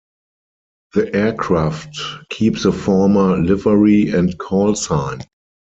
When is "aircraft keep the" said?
1.15-2.71